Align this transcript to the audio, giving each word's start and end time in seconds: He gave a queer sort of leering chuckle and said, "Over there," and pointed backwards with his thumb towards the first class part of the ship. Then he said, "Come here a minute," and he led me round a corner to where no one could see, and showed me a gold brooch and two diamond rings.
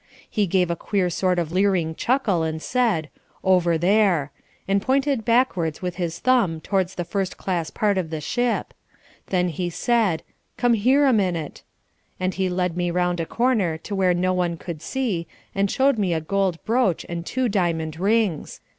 He 0.27 0.47
gave 0.47 0.71
a 0.71 0.75
queer 0.75 1.11
sort 1.11 1.37
of 1.37 1.51
leering 1.51 1.93
chuckle 1.93 2.41
and 2.41 2.59
said, 2.59 3.07
"Over 3.43 3.77
there," 3.77 4.31
and 4.67 4.81
pointed 4.81 5.23
backwards 5.23 5.83
with 5.83 5.97
his 5.97 6.17
thumb 6.17 6.59
towards 6.59 6.95
the 6.95 7.05
first 7.05 7.37
class 7.37 7.69
part 7.69 7.99
of 7.99 8.09
the 8.09 8.19
ship. 8.19 8.73
Then 9.27 9.49
he 9.49 9.69
said, 9.69 10.23
"Come 10.57 10.73
here 10.73 11.05
a 11.05 11.13
minute," 11.13 11.61
and 12.19 12.33
he 12.33 12.49
led 12.49 12.75
me 12.75 12.89
round 12.89 13.19
a 13.19 13.27
corner 13.27 13.77
to 13.77 13.93
where 13.93 14.15
no 14.15 14.33
one 14.33 14.57
could 14.57 14.81
see, 14.81 15.27
and 15.53 15.69
showed 15.69 15.99
me 15.99 16.15
a 16.15 16.19
gold 16.19 16.57
brooch 16.65 17.05
and 17.07 17.23
two 17.23 17.47
diamond 17.47 17.99
rings. 17.99 18.59